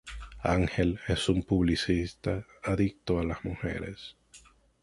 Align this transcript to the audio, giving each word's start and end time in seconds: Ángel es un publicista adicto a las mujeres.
Ángel 0.55 0.99
es 1.07 1.29
un 1.29 1.43
publicista 1.43 2.47
adicto 2.63 3.19
a 3.19 3.23
las 3.23 3.45
mujeres. 3.45 4.17